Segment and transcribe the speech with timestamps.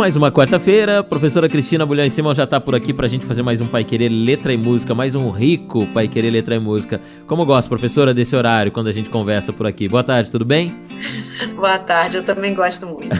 [0.00, 3.26] Mais uma quarta-feira, professora Cristina Bulhão em Simão já está por aqui para a gente
[3.26, 6.58] fazer mais um Pai Querer Letra e Música, mais um rico Pai Querer Letra e
[6.58, 6.98] Música.
[7.26, 9.86] Como gosta, professora, desse horário, quando a gente conversa por aqui.
[9.88, 10.74] Boa tarde, tudo bem?
[11.54, 13.10] Boa tarde, eu também gosto muito.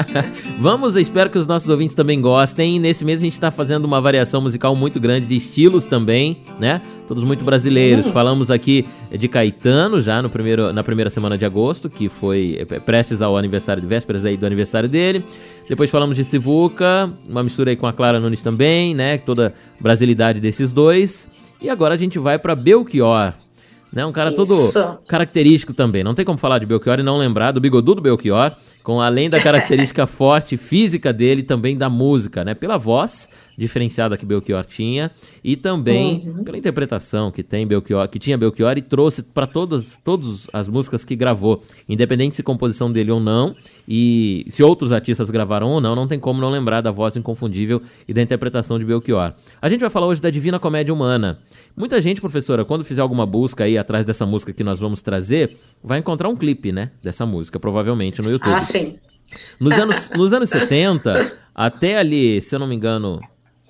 [0.58, 2.80] Vamos, eu espero que os nossos ouvintes também gostem.
[2.80, 6.80] Nesse mês a gente está fazendo uma variação musical muito grande de estilos também, né?
[7.06, 8.06] Todos muito brasileiros.
[8.06, 8.12] Uhum.
[8.12, 12.78] Falamos aqui de Caetano já no primeiro, na primeira semana de agosto, que foi é,
[12.78, 15.24] prestes ao aniversário de vésperas aí do aniversário dele.
[15.70, 19.18] Depois falamos de Sivuca, uma mistura aí com a Clara Nunes também, né?
[19.18, 21.28] Toda a brasilidade desses dois.
[21.62, 23.34] E agora a gente vai para Belchior,
[23.92, 24.04] né?
[24.04, 24.72] Um cara Isso.
[24.72, 26.02] todo característico também.
[26.02, 28.50] Não tem como falar de Belchior e não lembrar do bigodudo Belchior,
[28.82, 32.52] com além da característica forte física dele, também da música, né?
[32.52, 33.28] Pela voz
[33.60, 35.10] diferenciada que Belchior tinha
[35.44, 36.42] e também uhum.
[36.44, 41.04] pela interpretação que tem Belchior, que tinha Belchior e trouxe para todas todas as músicas
[41.04, 43.54] que gravou, independente se composição dele ou não,
[43.86, 47.82] e se outros artistas gravaram ou não, não tem como não lembrar da voz inconfundível
[48.08, 49.34] e da interpretação de Belchior.
[49.60, 51.38] A gente vai falar hoje da Divina Comédia Humana.
[51.76, 55.56] Muita gente, professora, quando fizer alguma busca aí atrás dessa música que nós vamos trazer,
[55.84, 58.54] vai encontrar um clipe, né, dessa música, provavelmente no YouTube.
[58.54, 58.98] Ah, sim.
[59.60, 63.20] Nos anos, nos anos 70, até ali, se eu não me engano,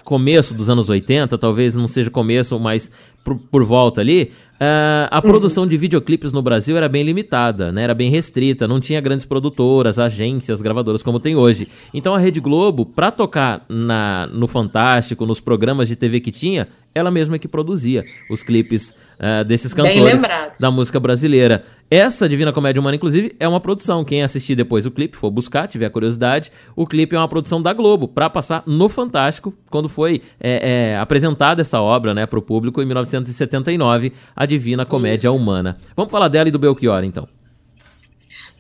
[0.05, 2.91] começo dos anos 80, talvez não seja começo, mas
[3.25, 7.83] por, por volta ali, uh, a produção de videoclipes no Brasil era bem limitada, né?
[7.83, 11.69] Era bem restrita, não tinha grandes produtoras, agências, gravadoras como tem hoje.
[11.93, 16.69] Então a Rede Globo, para tocar na, no Fantástico, nos programas de TV que tinha,
[16.95, 20.23] ela mesma é que produzia os clipes uh, desses cantores
[20.59, 21.65] da música brasileira.
[21.91, 24.05] Essa Divina Comédia Humana, inclusive, é uma produção.
[24.05, 27.73] Quem assistir depois o clipe, for buscar, tiver curiosidade, o clipe é uma produção da
[27.73, 32.43] Globo, para passar no Fantástico, quando foi é, é, apresentada essa obra né, para o
[32.43, 35.37] público em 1979, a Divina Comédia Isso.
[35.37, 35.77] Humana.
[35.97, 37.27] Vamos falar dela e do Belchior, então.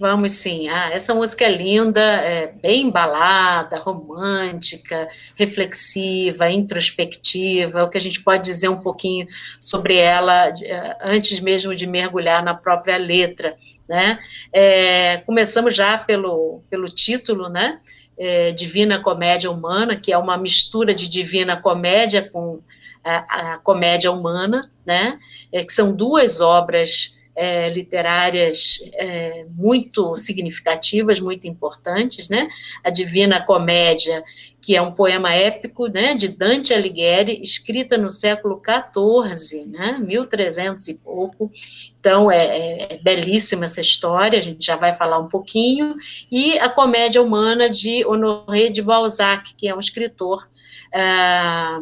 [0.00, 0.66] Vamos sim.
[0.70, 5.06] Ah, essa música é linda, é bem embalada, romântica,
[5.36, 7.84] reflexiva, introspectiva.
[7.84, 9.26] O que a gente pode dizer um pouquinho
[9.60, 14.18] sobre ela eh, antes mesmo de mergulhar na própria letra, né?
[14.50, 17.78] É, começamos já pelo, pelo título, né?
[18.18, 22.62] É, Divina Comédia Humana, que é uma mistura de Divina Comédia com
[23.04, 25.18] a, a comédia humana, né?
[25.52, 32.46] É, que são duas obras é, literárias é, muito significativas, muito importantes, né?
[32.84, 34.22] A Divina Comédia,
[34.60, 40.86] que é um poema épico, né, de Dante Alighieri, escrita no século XIV, né, 1300
[40.88, 41.50] e pouco.
[41.98, 45.96] Então é, é, é, belíssima essa história, a gente já vai falar um pouquinho.
[46.30, 50.46] E a Comédia Humana de Honoré de Balzac, que é um escritor
[50.92, 51.80] ah,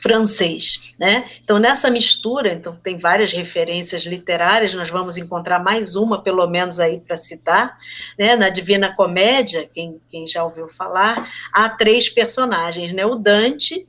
[0.00, 1.28] francês, né?
[1.42, 6.80] Então nessa mistura, então tem várias referências literárias, nós vamos encontrar mais uma pelo menos
[6.80, 7.76] aí para citar,
[8.18, 8.36] né?
[8.36, 13.04] Na Divina Comédia, quem, quem já ouviu falar, há três personagens, né?
[13.04, 13.86] O Dante,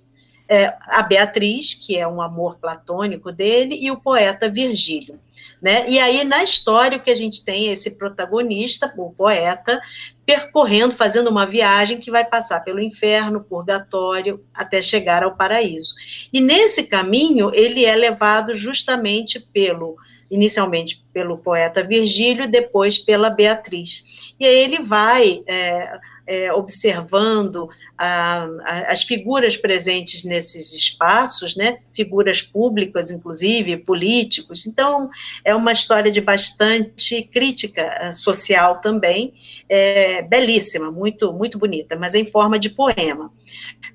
[0.49, 5.19] é, a Beatriz, que é um amor platônico dele, e o poeta Virgílio.
[5.61, 5.87] Né?
[5.87, 9.79] E aí, na história, o que a gente tem é esse protagonista, o poeta,
[10.25, 15.93] percorrendo, fazendo uma viagem que vai passar pelo inferno, purgatório, até chegar ao paraíso.
[16.33, 19.95] E nesse caminho, ele é levado justamente pelo
[20.31, 24.33] inicialmente pelo poeta Virgílio, depois pela Beatriz.
[24.39, 25.97] E aí ele vai é,
[26.29, 27.67] é, observando
[27.97, 31.79] a, a, as figuras presentes nesses espaços, né?
[31.91, 34.67] figuras públicas, inclusive, políticos.
[34.67, 35.09] Então,
[35.43, 39.33] é uma história de bastante crítica eh, social também,
[39.67, 43.33] é, belíssima, muito, muito bonita, mas em forma de poema.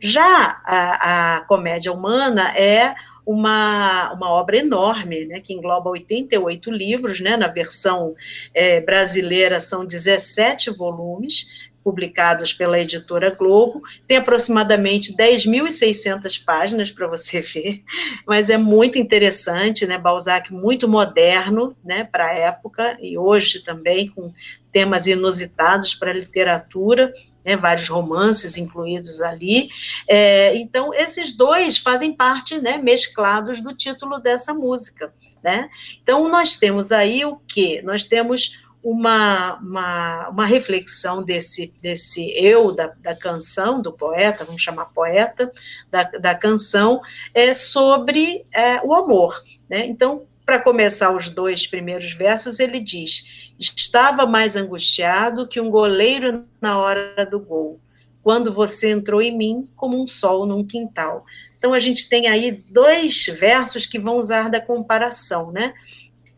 [0.01, 7.21] Já a, a comédia humana é uma, uma obra enorme, né, que engloba 88 livros,
[7.21, 8.13] né, na versão
[8.53, 17.43] é, brasileira são 17 volumes, publicadas pela editora Globo, tem aproximadamente 10.600 páginas para você
[17.45, 17.83] ver,
[18.27, 19.99] mas é muito interessante, né?
[19.99, 24.33] Balzac muito moderno, né, para a época e hoje também com
[24.73, 27.13] temas inusitados para a literatura,
[27.45, 29.69] né, vários romances incluídos ali.
[30.09, 35.69] É, então, esses dois fazem parte, né, mesclados do título dessa música, né?
[36.03, 37.83] Então, nós temos aí o que?
[37.83, 44.61] Nós temos uma, uma, uma reflexão desse, desse eu da, da canção, do poeta, vamos
[44.61, 45.51] chamar poeta,
[45.91, 47.01] da, da canção,
[47.33, 49.43] é, sobre é, o amor.
[49.71, 49.87] Né?
[49.87, 56.45] Então, para começar os dois primeiros versos, ele diz: Estava mais angustiado que um goleiro
[56.61, 57.81] na hora do gol.
[58.23, 61.25] quando você entrou em mim como um sol num quintal.
[61.57, 65.73] Então a gente tem aí dois versos que vão usar da comparação, né?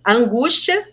[0.05, 0.87] A angústia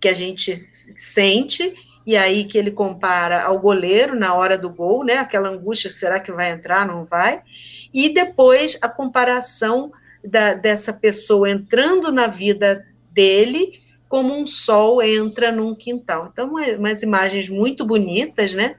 [0.00, 1.74] que a gente sente
[2.06, 5.18] e aí que ele compara ao goleiro na hora do gol, né?
[5.18, 7.42] Aquela angústia, será que vai entrar, não vai?
[7.92, 9.92] E depois a comparação
[10.24, 16.30] da, dessa pessoa entrando na vida dele como um sol entra num quintal.
[16.32, 18.76] Então, umas imagens muito bonitas, né?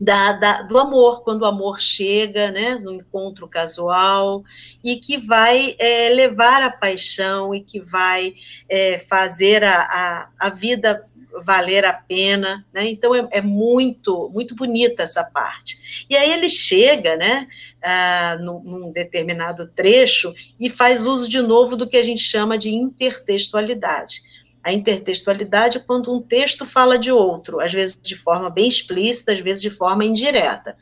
[0.00, 4.42] Da, da, do amor, quando o amor chega, né, no encontro casual,
[4.82, 8.34] e que vai é, levar a paixão e que vai
[8.68, 11.04] é, fazer a, a, a vida
[11.42, 12.88] valer a pena, né?
[12.88, 16.06] Então é, é, muito muito bonita essa parte.
[16.08, 17.48] E aí ele chega, né,
[17.82, 22.56] ah, num, num, determinado trecho e faz uso de novo do que a gente chama
[22.56, 24.22] de intertextualidade.
[24.64, 29.40] A intertextualidade quando um texto fala de outro, às vezes de forma bem explícita, às
[29.40, 30.74] vezes de forma indireta.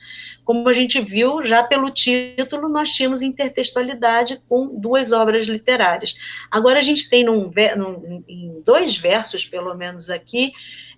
[0.45, 6.15] Como a gente viu, já pelo título, nós tínhamos intertextualidade com duas obras literárias.
[6.51, 10.53] Agora a gente tem num, num, em dois versos, pelo menos aqui,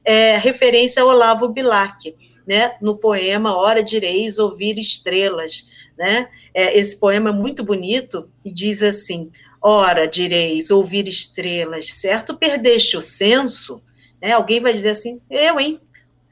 [0.05, 2.15] é, referência ao Olavo Bilac,
[2.47, 5.71] né, no poema Hora direis ouvir estrelas.
[5.97, 6.29] Né?
[6.53, 9.31] É, esse poema é muito bonito e diz assim:
[9.67, 12.37] Ora, direis, ouvir estrelas, certo?
[12.37, 13.83] Perdeste o senso?
[14.21, 14.33] Né?
[14.33, 15.81] Alguém vai dizer assim: eu, hein?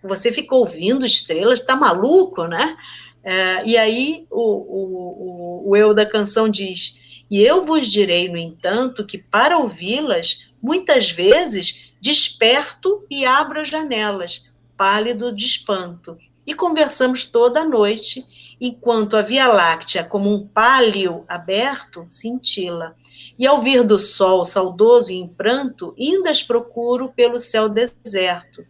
[0.04, 2.76] Você ficou ouvindo estrelas, está maluco, né?
[3.24, 7.00] É, e aí o, o, o, o eu da canção diz:
[7.30, 13.68] E eu vos direi, no entanto, que para ouvi-las, muitas vezes desperto e abro as
[13.68, 18.26] janelas, pálido de espanto, e conversamos toda a noite,
[18.60, 22.94] enquanto a Via Láctea, como um pálio aberto, cintila.
[23.38, 28.64] E ao vir do sol, saudoso e em pranto, indas procuro pelo céu deserto.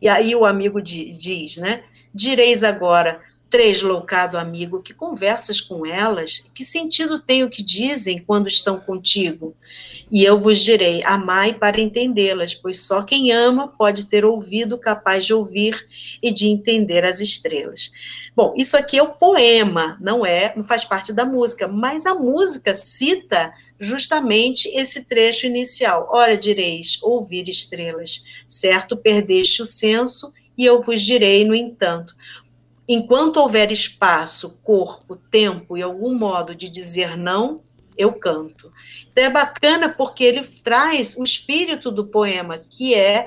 [0.00, 1.84] E aí o amigo diz, né?
[2.14, 8.18] Direis agora, três loucado amigo, que conversas com elas, que sentido tem o que dizem
[8.18, 9.54] quando estão contigo?
[10.10, 15.24] E eu vos direi, amai para entendê-las, pois só quem ama pode ter ouvido capaz
[15.24, 15.86] de ouvir
[16.22, 17.92] e de entender as estrelas.
[18.34, 22.14] Bom, isso aqui é o poema, não é, não faz parte da música, mas a
[22.14, 23.52] música cita
[23.82, 26.08] justamente esse trecho inicial.
[26.12, 32.14] Ora direis, ouvir estrelas, certo perdeste o senso, e eu vos direi, no entanto,
[32.88, 37.60] enquanto houver espaço, corpo, tempo e algum modo de dizer não,
[37.98, 38.72] eu canto.
[39.10, 43.26] Então é bacana porque ele traz o espírito do poema, que é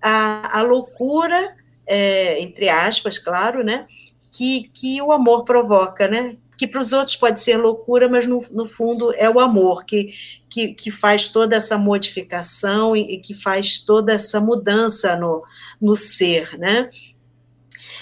[0.00, 1.54] a, a loucura,
[1.84, 3.86] é, entre aspas, claro, né?
[4.30, 6.36] Que, que o amor provoca, né?
[6.56, 10.14] Que para os outros pode ser loucura, mas no, no fundo é o amor que,
[10.48, 15.44] que, que, faz toda essa modificação e, e, que faz toda essa mudança no,
[15.80, 16.90] no ser, né?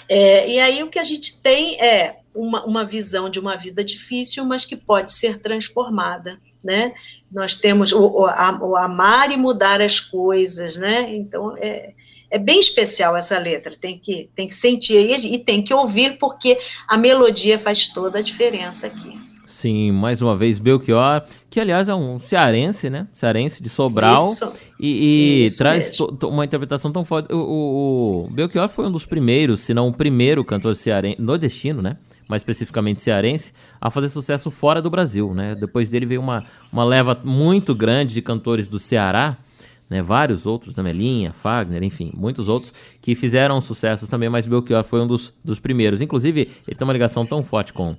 [0.07, 3.83] É, e aí o que a gente tem é uma, uma visão de uma vida
[3.83, 6.93] difícil, mas que pode ser transformada, né?
[7.31, 11.13] Nós temos o, o, a, o amar e mudar as coisas, né?
[11.15, 11.93] Então, é,
[12.29, 16.17] é bem especial essa letra, tem que, tem que sentir e, e tem que ouvir,
[16.17, 16.57] porque
[16.87, 19.17] a melodia faz toda a diferença aqui.
[19.55, 23.07] Sim, mais uma vez, Belchior, que aliás é um cearense, né?
[23.15, 24.31] Cearense de Sobral.
[24.31, 24.53] Isso.
[24.79, 27.33] E, e Isso traz uma interpretação tão forte.
[27.33, 31.81] O, o, o, Belchior foi um dos primeiros, se não o primeiro cantor cearense, nordestino,
[31.81, 31.97] né?
[32.27, 35.55] Mais especificamente cearense, a fazer sucesso fora do Brasil, né?
[35.55, 39.37] Depois dele veio uma, uma leva muito grande de cantores do Ceará
[39.89, 45.01] né, vários outros, Melinha, Fagner, enfim, muitos outros que fizeram sucessos também, mas Belchior foi
[45.01, 46.01] um dos, dos primeiros.
[46.01, 47.95] Inclusive, ele tem uma ligação tão forte com,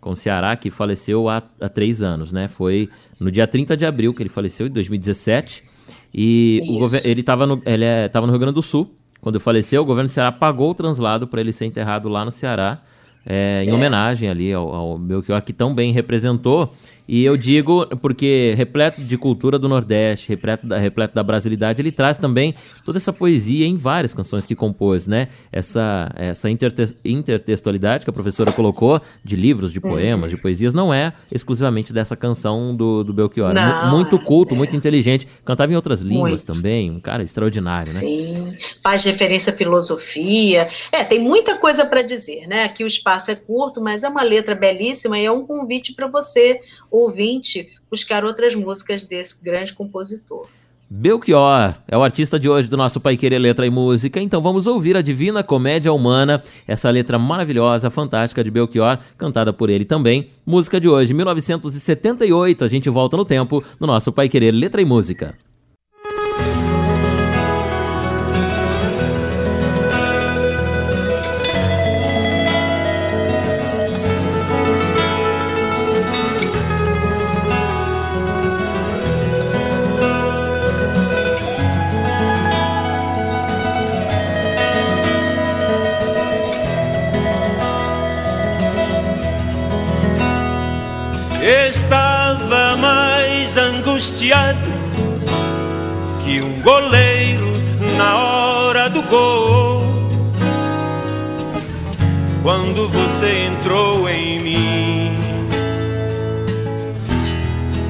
[0.00, 2.48] com o Ceará que faleceu há, há três anos, né?
[2.48, 2.88] Foi
[3.20, 5.64] no dia 30 de abril que ele faleceu, em 2017.
[6.12, 6.60] E
[7.04, 8.94] ele estava no, ele é, no Rio Grande do Sul.
[9.20, 12.30] Quando faleceu, o governo do Ceará pagou o translado para ele ser enterrado lá no
[12.30, 12.80] Ceará,
[13.26, 13.74] é, em é.
[13.74, 16.72] homenagem ali ao, ao Belchior, que tão bem representou
[17.08, 21.90] e eu digo porque, repleto de cultura do Nordeste, repleto da, repleto da brasilidade, ele
[21.90, 25.28] traz também toda essa poesia em várias canções que compôs, né?
[25.50, 30.36] Essa, essa interte intertextualidade que a professora colocou, de livros, de poemas, uhum.
[30.36, 33.54] de poesias, não é exclusivamente dessa canção do, do Belchior.
[33.54, 34.58] Não, muito culto, é.
[34.58, 35.26] muito inteligente.
[35.46, 36.44] Cantava em outras línguas muito.
[36.44, 38.00] também, um cara extraordinário, né?
[38.00, 40.68] Sim, faz referência à filosofia.
[40.92, 42.64] É, tem muita coisa para dizer, né?
[42.64, 46.06] Aqui o espaço é curto, mas é uma letra belíssima e é um convite para
[46.06, 46.60] você
[46.90, 50.46] ouvinte buscar outras músicas desse grande compositor.
[50.90, 54.66] Belchior é o artista de hoje do nosso Pai Querer Letra e Música, então vamos
[54.66, 60.30] ouvir a Divina Comédia Humana, essa letra maravilhosa, fantástica de Belchior, cantada por ele também.
[60.46, 64.86] Música de hoje, 1978, a gente volta no tempo no nosso Pai Querer Letra e
[64.86, 65.34] Música.
[94.08, 94.58] Angustiado
[96.24, 97.52] que um goleiro
[97.96, 99.82] na hora do gol.
[102.42, 105.16] Quando você entrou em mim,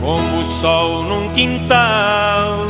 [0.00, 2.66] como o sol num quintal.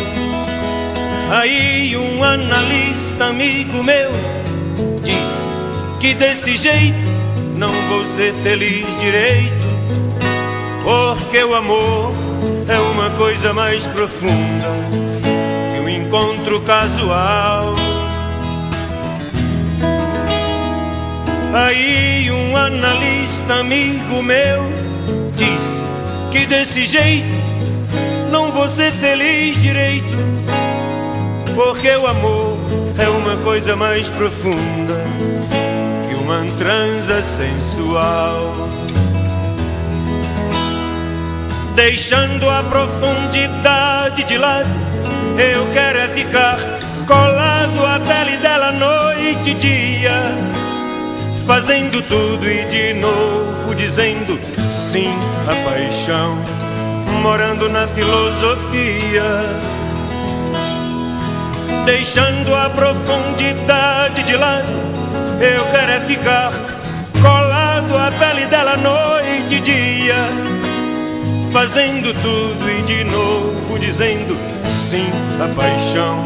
[1.30, 4.10] Aí um analista amigo meu
[5.02, 5.48] disse
[6.00, 7.06] que desse jeito
[7.56, 9.68] não vou ser feliz direito
[10.82, 12.27] porque o amor
[13.18, 14.68] coisa mais profunda
[15.74, 17.74] que um encontro casual.
[21.52, 24.62] Aí um analista amigo meu
[25.34, 25.82] disse
[26.30, 27.26] que desse jeito
[28.30, 30.16] não vou ser feliz direito,
[31.56, 32.56] porque o amor
[32.96, 34.94] é uma coisa mais profunda
[36.08, 38.87] que uma transa sensual.
[41.78, 44.68] Deixando a profundidade de lado.
[45.38, 46.58] Eu quero é ficar
[47.06, 50.20] colado à pele dela noite e dia,
[51.46, 54.40] fazendo tudo e de novo dizendo
[54.72, 55.14] sim
[55.46, 56.36] à paixão,
[57.22, 59.22] morando na filosofia.
[61.84, 64.66] Deixando a profundidade de lado,
[65.40, 66.52] eu quero é ficar
[67.22, 70.57] colado à pele dela noite e dia
[71.52, 74.36] fazendo tudo e de novo dizendo
[74.70, 75.06] sim
[75.40, 76.24] à paixão,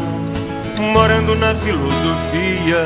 [0.79, 2.85] morando na filosofia.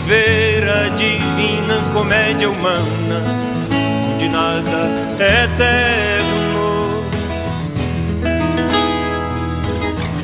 [0.00, 3.22] Viver a divina comédia humana,
[4.14, 4.88] onde nada
[5.18, 7.04] é eterno.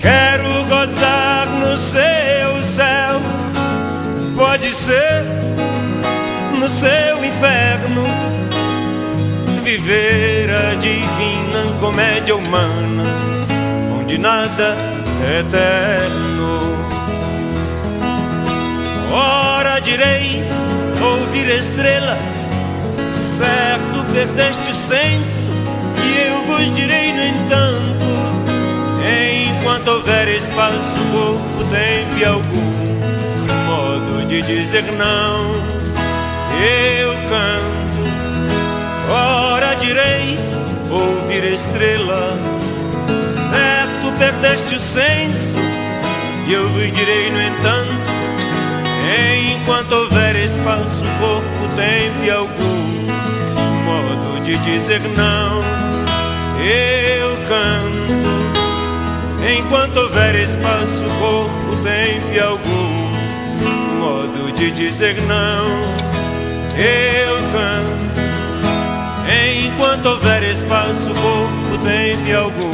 [0.00, 3.20] Quero gozar no seu céu,
[4.36, 5.24] pode ser
[6.58, 8.04] no seu inferno.
[9.62, 13.04] Viver a divina comédia humana,
[14.00, 14.76] onde nada
[15.26, 16.75] é eterno.
[19.80, 20.48] Direis,
[21.02, 22.46] ouvir estrelas,
[23.36, 25.50] certo perdeste o senso,
[26.02, 28.06] e eu vos direi, no entanto,
[29.50, 32.76] enquanto houver espaço, corpo, tempo e algum
[33.66, 35.54] modo de dizer não,
[36.58, 37.76] eu canto.
[39.10, 40.58] Ora direis,
[40.90, 42.38] ouvir estrelas,
[43.28, 45.54] certo perdeste o senso,
[46.48, 48.16] e eu vos direi, no entanto,
[49.06, 53.06] Enquanto houver espaço, corpo, tempo e algum
[53.84, 55.60] modo de dizer não,
[56.60, 57.96] eu canto.
[59.48, 63.06] Enquanto houver espaço, corpo, tempo e algum
[64.00, 65.66] modo de dizer não,
[66.76, 68.06] eu canto.
[69.66, 72.72] Enquanto houver espaço, corpo, tempo e algum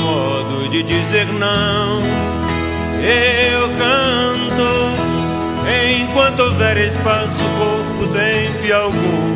[0.00, 2.00] modo de dizer não,
[3.02, 4.23] eu canto.
[5.96, 9.34] Enquanto houver espaço, corpo, tempo e algum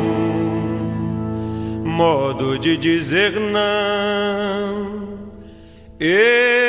[1.85, 5.07] modo de dizer não,
[5.99, 6.68] eu